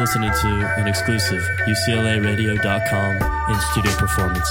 [0.00, 3.16] listening to an exclusive UCLARadio.com
[3.50, 4.50] in studio performance.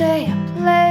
[0.00, 0.89] stay up late.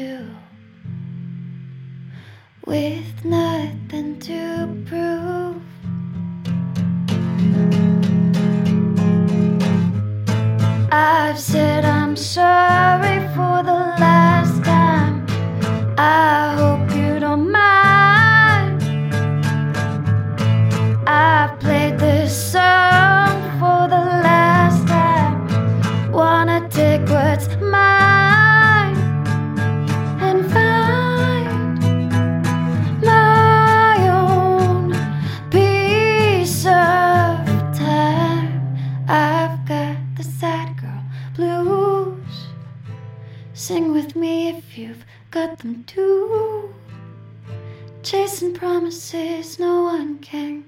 [0.00, 0.26] do
[2.64, 4.42] with nothing to
[4.88, 5.62] prove.
[10.90, 15.26] I've said I'm sorry for the last time.
[15.98, 16.69] I hope.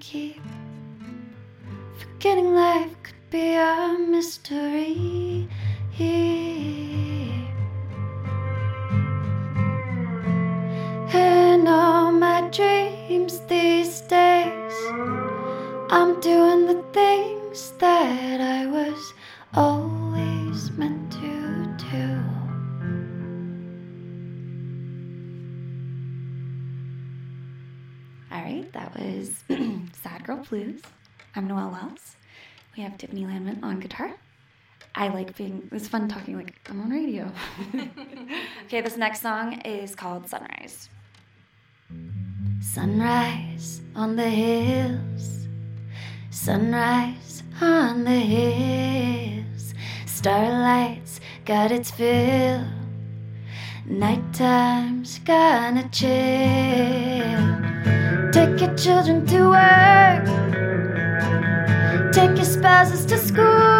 [0.01, 0.41] keep
[1.99, 5.49] forgetting life could be a mystery.
[30.53, 30.83] Blues.
[31.35, 32.17] I'm Noelle Wells.
[32.77, 34.13] We have Tiffany Landman on guitar.
[34.95, 37.33] I like being, it's fun talking like I'm on radio.
[38.67, 40.91] okay, this next song is called Sunrise.
[42.61, 45.47] Sunrise on the hills,
[46.29, 49.73] sunrise on the hills.
[50.05, 52.67] Starlight's got its fill,
[53.87, 57.63] nighttime's gonna chill.
[58.33, 60.42] Take your children to work.
[62.13, 63.72] Take your spouses to school.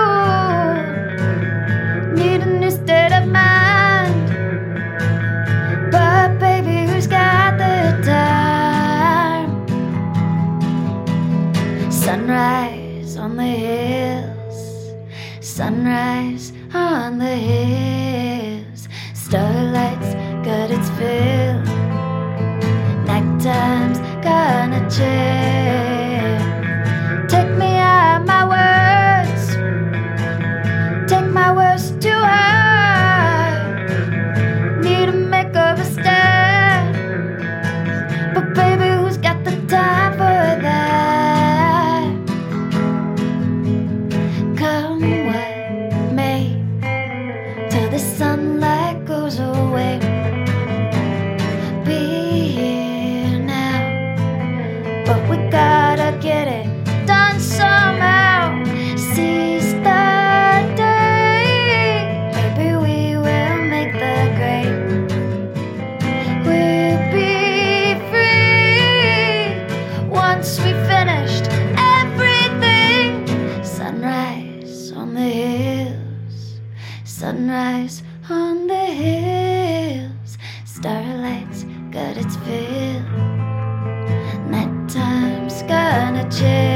[86.33, 86.72] magic.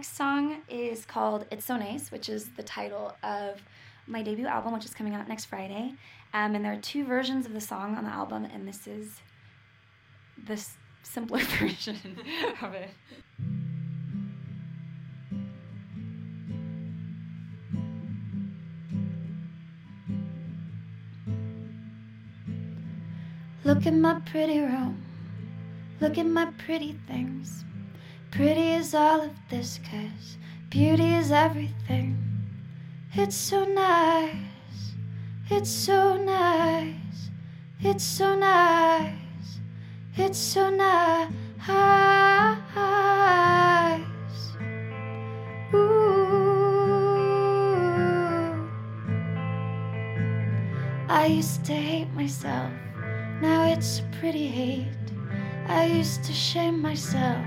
[0.00, 3.60] Next song is called It's So Nice, which is the title of
[4.06, 5.92] my debut album, which is coming out next Friday.
[6.32, 9.20] Um, and there are two versions of the song on the album, and this is
[10.46, 12.16] the s- simpler version
[12.62, 12.88] of it.
[23.64, 25.04] Look at my pretty room.
[26.00, 27.66] Look at my pretty things.
[28.30, 30.38] Pretty is all of this, cause
[30.70, 32.16] beauty is everything.
[33.12, 34.94] It's so nice.
[35.50, 36.94] It's so nice.
[37.80, 39.58] It's so nice.
[40.16, 41.32] It's so nice.
[45.74, 46.10] Ooh.
[51.08, 52.70] I used to hate myself.
[53.42, 54.86] Now it's a pretty hate.
[55.66, 57.44] I used to shame myself.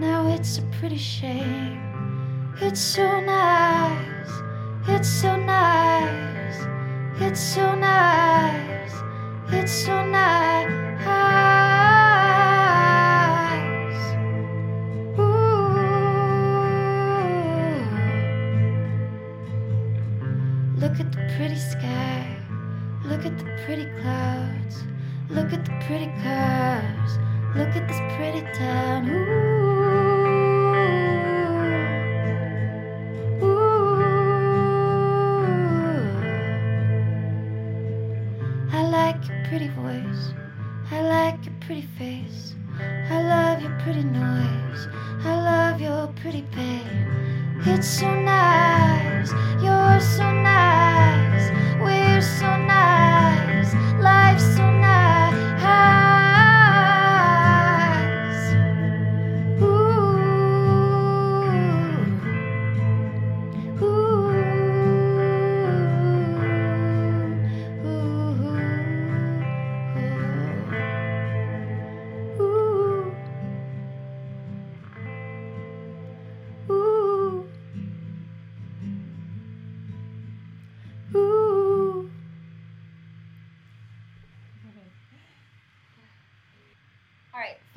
[0.00, 2.54] Now it's a pretty shame.
[2.60, 4.30] It's so nice.
[4.86, 6.66] It's so nice.
[7.20, 8.92] It's so nice.
[9.50, 10.68] It's so nice.
[15.18, 15.68] Ooh.
[20.76, 22.36] Look at the pretty sky.
[23.04, 24.84] Look at the pretty clouds.
[25.28, 27.18] Look at the pretty cars.
[27.56, 29.08] Look at this pretty town.
[29.10, 29.67] Ooh.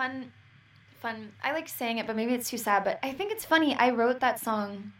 [0.02, 0.32] Fun,
[1.00, 1.32] fun.
[1.44, 2.84] I like saying it, but maybe it's too sad.
[2.84, 3.76] But I think it's funny.
[3.76, 4.94] I wrote that song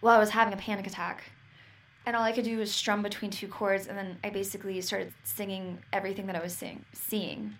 [0.00, 1.30] while I was having a panic attack,
[2.04, 5.12] and all I could do was strum between two chords, and then I basically started
[5.22, 7.54] singing everything that I was seeing, seeing.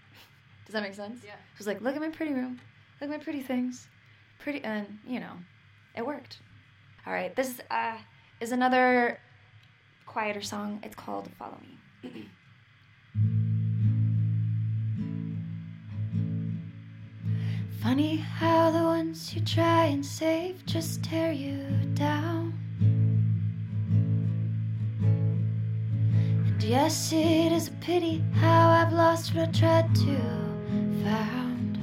[0.66, 1.20] Does that make sense?
[1.24, 1.34] Yeah.
[1.34, 2.60] It was like, look at my pretty room,
[3.00, 3.86] look at my pretty things,
[4.40, 5.32] pretty, and you know,
[5.96, 6.40] it worked.
[7.06, 7.96] All right, this uh,
[8.40, 9.20] is another
[10.04, 10.80] quieter song.
[10.82, 11.60] It's called "Follow
[12.02, 12.28] Me."
[17.84, 21.58] Funny how the ones you try and save just tear you
[21.92, 22.54] down.
[26.46, 30.16] And yes, it is a pity how I've lost what I tried to
[31.04, 31.76] found.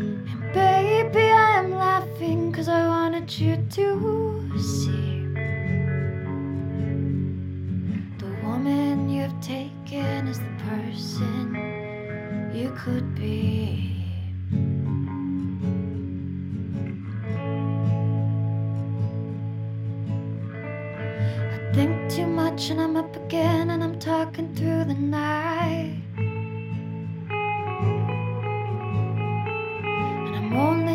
[0.00, 5.07] And baby, I am laughing cause I wanted you to see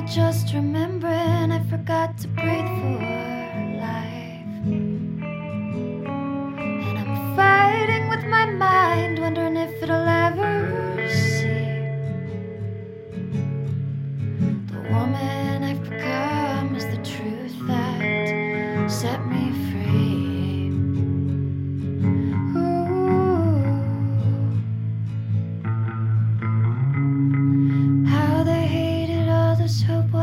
[0.06, 3.33] just remembering I forgot to breathe for
[29.64, 30.23] this hope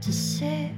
[0.00, 0.70] to sit